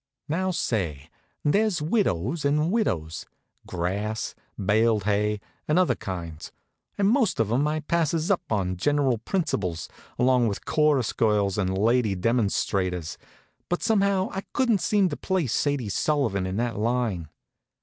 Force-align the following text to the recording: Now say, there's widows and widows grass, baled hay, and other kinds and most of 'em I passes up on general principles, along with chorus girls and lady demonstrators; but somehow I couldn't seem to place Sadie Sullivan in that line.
Now 0.27 0.49
say, 0.49 1.11
there's 1.45 1.79
widows 1.79 2.43
and 2.43 2.71
widows 2.71 3.27
grass, 3.67 4.33
baled 4.57 5.03
hay, 5.03 5.39
and 5.67 5.77
other 5.77 5.93
kinds 5.93 6.51
and 6.97 7.07
most 7.07 7.39
of 7.39 7.51
'em 7.51 7.67
I 7.67 7.81
passes 7.81 8.31
up 8.31 8.41
on 8.49 8.77
general 8.77 9.19
principles, 9.19 9.87
along 10.17 10.47
with 10.47 10.65
chorus 10.65 11.13
girls 11.13 11.59
and 11.59 11.77
lady 11.77 12.15
demonstrators; 12.15 13.19
but 13.69 13.83
somehow 13.83 14.29
I 14.31 14.41
couldn't 14.53 14.81
seem 14.81 15.07
to 15.09 15.17
place 15.17 15.53
Sadie 15.53 15.87
Sullivan 15.89 16.47
in 16.47 16.57
that 16.57 16.79
line. 16.79 17.29